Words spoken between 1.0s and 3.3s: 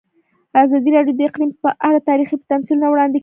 د اقلیم په اړه تاریخي تمثیلونه وړاندې کړي.